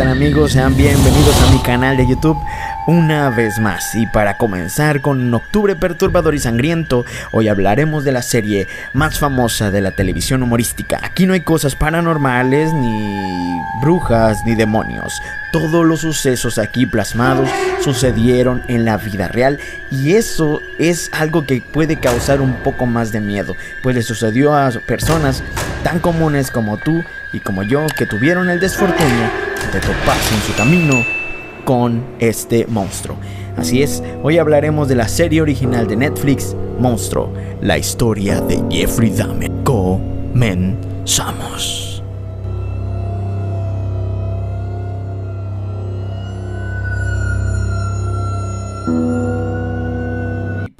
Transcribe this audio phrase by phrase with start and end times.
[0.00, 0.52] tal amigos?
[0.52, 2.42] Sean bienvenidos a mi canal de YouTube
[2.86, 3.94] una vez más.
[3.94, 9.70] Y para comenzar con Octubre Perturbador y Sangriento, hoy hablaremos de la serie más famosa
[9.70, 10.98] de la televisión humorística.
[11.02, 15.20] Aquí no hay cosas paranormales, ni brujas, ni demonios.
[15.52, 17.50] Todos los sucesos aquí plasmados
[17.82, 19.58] sucedieron en la vida real
[19.90, 24.54] y eso es algo que puede causar un poco más de miedo, pues le sucedió
[24.54, 25.42] a personas
[25.84, 27.04] tan comunes como tú
[27.34, 31.04] y como yo que tuvieron el desfortunio de toparse en su camino
[31.64, 33.16] con este monstruo.
[33.56, 39.10] Así es, hoy hablaremos de la serie original de Netflix, Monstruo, la historia de Jeffrey
[39.10, 39.50] Dahmer.
[39.64, 40.70] Comenzamos.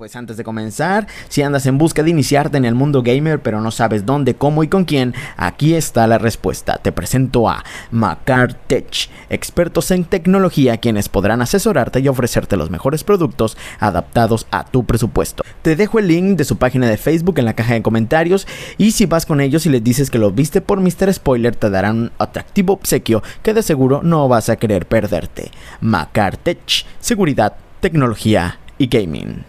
[0.00, 3.60] Pues antes de comenzar, si andas en busca de iniciarte en el mundo gamer pero
[3.60, 6.78] no sabes dónde, cómo y con quién, aquí está la respuesta.
[6.78, 13.04] Te presento a Macar Tech, expertos en tecnología quienes podrán asesorarte y ofrecerte los mejores
[13.04, 15.45] productos adaptados a tu presupuesto.
[15.60, 18.46] Te dejo el link de su página de Facebook en la caja de comentarios
[18.79, 21.12] y si vas con ellos y les dices que lo viste por Mr.
[21.12, 25.51] Spoiler te darán un atractivo obsequio que de seguro no vas a querer perderte.
[25.82, 29.45] Macar Tech, seguridad, tecnología y gaming.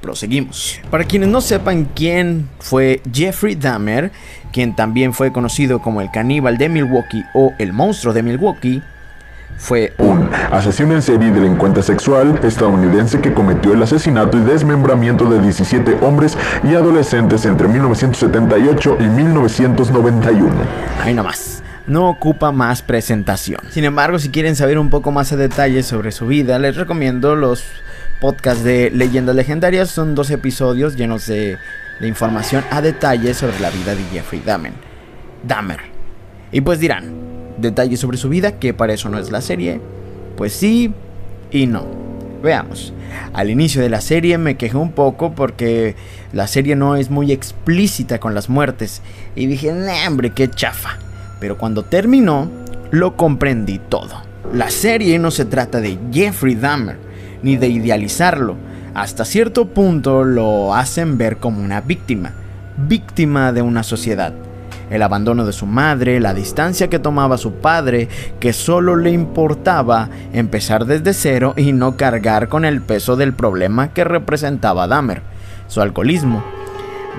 [0.00, 0.80] Proseguimos.
[0.90, 4.12] Para quienes no sepan quién fue Jeffrey Dahmer,
[4.52, 8.82] quien también fue conocido como el caníbal de Milwaukee o el monstruo de Milwaukee,
[9.60, 15.26] fue un asesino en serie y delincuente sexual estadounidense que cometió el asesinato y desmembramiento
[15.26, 20.54] de 17 hombres y adolescentes entre 1978 y 1991.
[21.02, 23.60] Ahí nomás no ocupa más presentación.
[23.70, 27.34] Sin embargo, si quieren saber un poco más a detalle sobre su vida, les recomiendo
[27.34, 27.64] los
[28.20, 29.90] podcasts de Leyendas Legendarias.
[29.90, 31.56] Son dos episodios llenos de,
[32.02, 34.72] información a detalle sobre la vida de Jeffrey Dahmer.
[35.42, 35.80] Dahmer.
[36.52, 37.12] Y pues dirán,
[37.58, 39.80] detalles sobre su vida, que para eso no es la serie.
[40.36, 40.92] Pues sí
[41.50, 41.86] y no.
[42.42, 42.92] Veamos.
[43.32, 45.96] Al inicio de la serie me quejé un poco porque
[46.32, 49.02] la serie no es muy explícita con las muertes.
[49.34, 49.72] Y dije,
[50.06, 50.98] hombre, qué chafa.
[51.38, 52.50] Pero cuando terminó,
[52.90, 54.22] lo comprendí todo.
[54.52, 57.09] La serie no se trata de Jeffrey Dahmer,
[57.42, 58.56] ni de idealizarlo.
[58.94, 62.32] Hasta cierto punto lo hacen ver como una víctima,
[62.76, 64.32] víctima de una sociedad.
[64.90, 68.08] El abandono de su madre, la distancia que tomaba su padre,
[68.40, 73.92] que solo le importaba empezar desde cero y no cargar con el peso del problema
[73.92, 75.22] que representaba Dahmer,
[75.68, 76.42] su alcoholismo.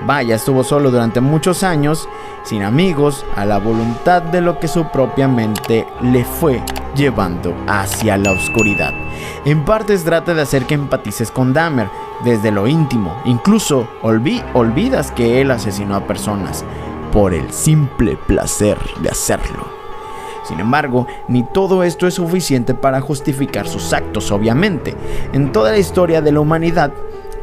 [0.06, 2.06] Vaya, estuvo solo durante muchos años,
[2.44, 6.60] sin amigos, a la voluntad de lo que su propia mente le fue
[6.94, 8.92] llevando hacia la oscuridad.
[9.44, 11.88] En parte trata de hacer que empatices con Dahmer
[12.24, 16.64] desde lo íntimo, incluso olvidas que él asesinó a personas
[17.12, 19.66] por el simple placer de hacerlo.
[20.44, 24.94] Sin embargo, ni todo esto es suficiente para justificar sus actos, obviamente.
[25.32, 26.92] En toda la historia de la humanidad,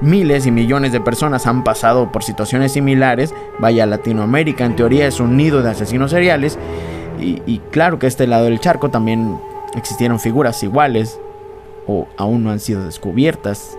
[0.02, 3.34] miles y millones de personas han pasado por situaciones similares.
[3.60, 6.58] Vaya, Latinoamérica en teoría es un nido de asesinos seriales
[7.20, 9.40] y, claro que este lado del charco también
[9.76, 11.20] existieron figuras iguales
[11.88, 13.78] o aún no han sido descubiertas.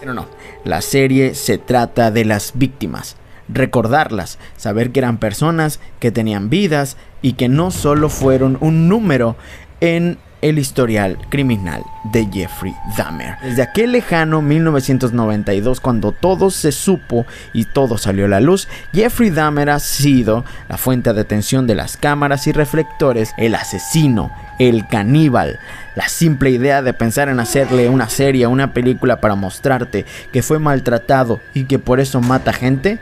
[0.00, 0.26] Pero no,
[0.64, 3.16] la serie se trata de las víctimas.
[3.48, 9.36] Recordarlas, saber que eran personas que tenían vidas y que no solo fueron un número
[9.80, 13.36] en el historial criminal de Jeffrey Dahmer.
[13.42, 19.30] Desde aquel lejano 1992 cuando todo se supo y todo salió a la luz, Jeffrey
[19.30, 24.86] Dahmer ha sido la fuente de atención de las cámaras y reflectores, el asesino, el
[24.88, 25.60] caníbal.
[25.94, 30.58] La simple idea de pensar en hacerle una serie, una película para mostrarte que fue
[30.58, 32.98] maltratado y que por eso mata gente,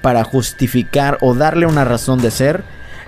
[0.00, 2.62] para justificar o darle una razón de ser,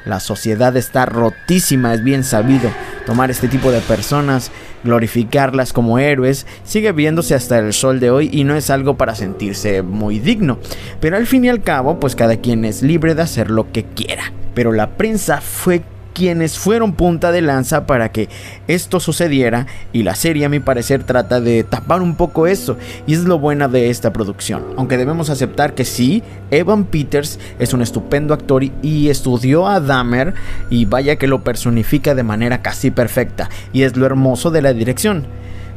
[0.05, 2.71] la sociedad está rotísima, es bien sabido.
[3.07, 4.51] Tomar este tipo de personas,
[4.85, 9.15] glorificarlas como héroes, sigue viéndose hasta el sol de hoy y no es algo para
[9.15, 10.59] sentirse muy digno.
[11.01, 13.85] Pero al fin y al cabo, pues cada quien es libre de hacer lo que
[13.85, 14.33] quiera.
[14.55, 15.83] Pero la prensa fue
[16.21, 18.29] quienes fueron punta de lanza para que
[18.69, 22.77] esto sucediera y la serie a mi parecer trata de tapar un poco eso
[23.07, 24.63] y es lo bueno de esta producción.
[24.77, 30.35] Aunque debemos aceptar que sí, Evan Peters es un estupendo actor y estudió a Dahmer
[30.69, 34.75] y vaya que lo personifica de manera casi perfecta y es lo hermoso de la
[34.75, 35.25] dirección.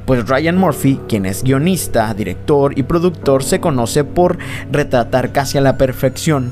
[0.06, 4.38] Pues Ryan Murphy, quien es guionista, director y productor, se conoce por
[4.74, 6.52] retratar casi a la perfección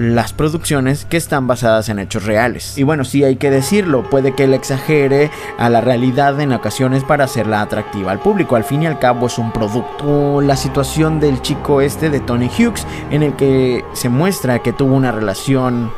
[0.00, 2.78] las producciones que están basadas en hechos reales.
[2.78, 7.04] Y bueno, sí hay que decirlo, puede que él exagere a la realidad en ocasiones
[7.04, 8.56] para hacerla atractiva al público.
[8.56, 10.40] Al fin y al cabo es un producto.
[10.40, 14.94] La situación del chico este de Tony Hughes, en el que se muestra que tuvo
[14.94, 15.92] una relación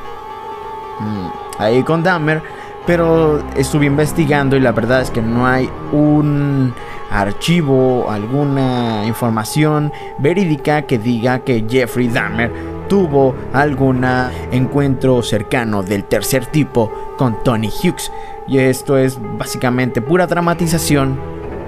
[0.99, 1.27] mm,
[1.59, 2.43] ahí con Dahmer,
[2.85, 6.75] pero estuve investigando y la verdad es que no hay un
[7.09, 12.51] archivo, alguna información verídica que diga que Jeffrey Dahmer
[12.93, 14.05] tuvo algún
[14.51, 18.13] encuentro cercano del tercer tipo con Tony Hughes.
[18.47, 21.19] Y esto es básicamente pura dramatización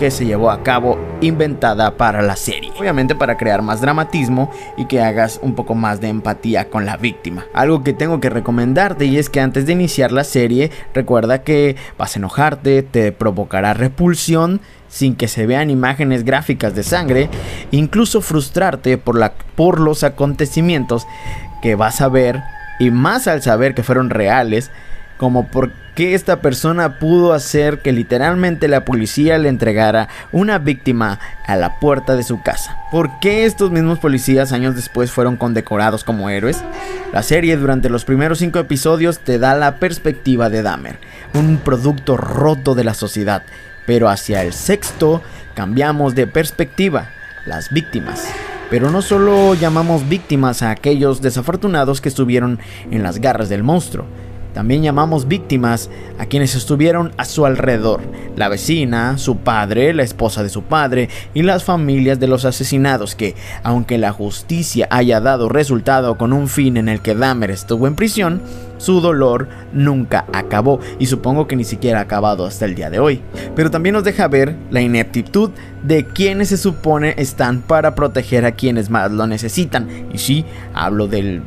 [0.04, 2.70] que se llevó a cabo inventada para la serie.
[2.78, 6.98] Obviamente para crear más dramatismo y que hagas un poco más de empatía con la
[6.98, 7.46] víctima.
[7.54, 11.76] Algo que tengo que recomendarte y es que antes de iniciar la serie recuerda que
[11.96, 17.30] vas a enojarte, te provocará repulsión sin que se vean imágenes gráficas de sangre,
[17.70, 21.06] incluso frustrarte por, la, por los acontecimientos
[21.62, 22.42] que vas a ver
[22.78, 24.70] y más al saber que fueron reales,
[25.16, 31.20] como por qué esta persona pudo hacer que literalmente la policía le entregara una víctima
[31.46, 32.78] a la puerta de su casa.
[32.90, 36.62] ¿Por qué estos mismos policías años después fueron condecorados como héroes?
[37.12, 40.98] La serie durante los primeros cinco episodios te da la perspectiva de Dahmer,
[41.32, 43.44] un producto roto de la sociedad,
[43.86, 45.22] pero hacia el sexto
[45.54, 47.10] cambiamos de perspectiva,
[47.46, 48.26] las víctimas.
[48.70, 52.58] Pero no solo llamamos víctimas a aquellos desafortunados que estuvieron
[52.90, 54.06] en las garras del monstruo,
[54.54, 58.00] también llamamos víctimas a quienes estuvieron a su alrededor,
[58.36, 63.16] la vecina, su padre, la esposa de su padre y las familias de los asesinados
[63.16, 63.34] que,
[63.64, 67.96] aunque la justicia haya dado resultado con un fin en el que Dahmer estuvo en
[67.96, 68.40] prisión,
[68.78, 73.00] su dolor nunca acabó y supongo que ni siquiera ha acabado hasta el día de
[73.00, 73.22] hoy.
[73.56, 75.50] Pero también nos deja ver la ineptitud
[75.82, 79.88] de quienes se supone están para proteger a quienes más lo necesitan.
[80.12, 81.42] Y sí, hablo del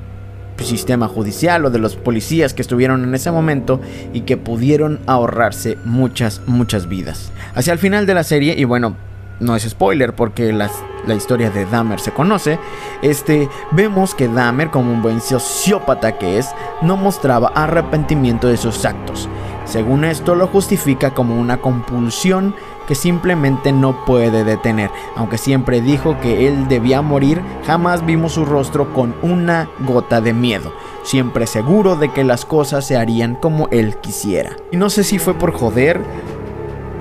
[0.65, 3.80] sistema judicial o de los policías que estuvieron en ese momento
[4.13, 7.31] y que pudieron ahorrarse muchas, muchas vidas.
[7.56, 8.95] Hacia el final de la serie, y bueno,
[9.39, 10.69] no es spoiler porque la
[11.15, 12.59] historia de Dahmer se conoce,
[13.01, 16.50] este, vemos que Dahmer, como un buen sociópata que es,
[16.81, 19.30] no mostraba arrepentimiento de sus actos.
[19.68, 22.56] Según esto lo justifica como una compulsión
[22.88, 24.90] que simplemente no puede detener.
[25.16, 30.34] Aunque siempre dijo que él debía morir, jamás vimos su rostro con una gota de
[30.34, 30.72] miedo,
[31.04, 34.56] siempre seguro de que las cosas se harían como él quisiera.
[34.72, 36.02] Y no sé si fue por joder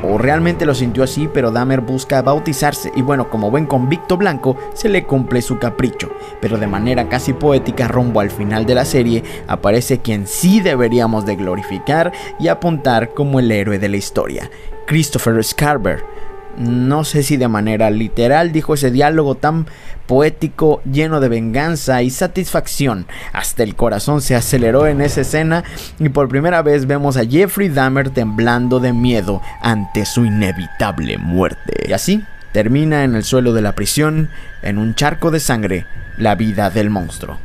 [0.08, 4.56] o realmente lo sintió así, pero Dahmer busca bautizarse y bueno, como buen convicto blanco,
[4.74, 6.10] se le cumple su capricho.
[6.40, 11.26] Pero de manera casi poética, rumbo al final de la serie, aparece quien sí deberíamos
[11.26, 14.50] de glorificar y apuntar como el héroe de la historia,
[14.86, 16.15] Christopher Scarver.
[16.58, 19.66] No sé si de manera literal dijo ese diálogo tan
[20.06, 23.06] poético, lleno de venganza y satisfacción.
[23.32, 25.64] Hasta el corazón se aceleró en esa escena
[25.98, 31.86] y por primera vez vemos a Jeffrey Dahmer temblando de miedo ante su inevitable muerte.
[31.88, 34.30] Y así termina en el suelo de la prisión,
[34.62, 35.84] en un charco de sangre,
[36.16, 37.38] la vida del monstruo.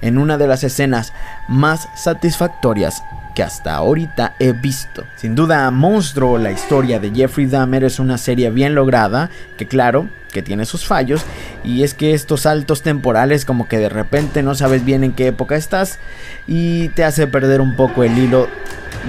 [0.00, 1.12] En una de las escenas
[1.48, 3.02] más satisfactorias
[3.36, 5.04] que hasta ahorita he visto.
[5.14, 9.28] Sin duda, Monstruo, la historia de Jeffrey Dahmer es una serie bien lograda,
[9.58, 11.20] que claro, que tiene sus fallos,
[11.62, 15.26] y es que estos saltos temporales como que de repente no sabes bien en qué
[15.26, 15.98] época estás
[16.46, 18.48] y te hace perder un poco el hilo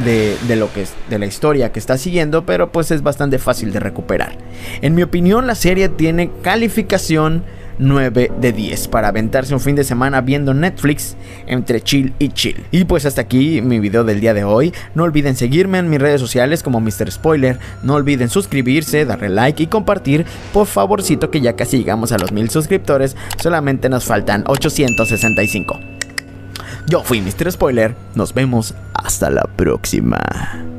[0.03, 3.71] de, lo que es de la historia que estás siguiendo, pero pues es bastante fácil
[3.71, 4.37] de recuperar.
[4.81, 7.45] En mi opinión, la serie tiene calificación
[7.79, 11.15] 9 de 10 para aventarse un fin de semana viendo Netflix
[11.45, 12.63] entre chill y chill.
[12.71, 14.73] Y pues hasta aquí mi video del día de hoy.
[14.95, 17.11] No olviden seguirme en mis redes sociales como Mr.
[17.11, 17.59] Spoiler.
[17.83, 20.25] No olviden suscribirse, darle like y compartir.
[20.53, 23.15] Por favorcito que ya casi llegamos a los mil suscriptores.
[23.41, 25.79] Solamente nos faltan 865.
[26.87, 27.51] Yo fui Mr.
[27.51, 27.95] Spoiler.
[28.15, 30.76] Nos vemos hasta la próxima.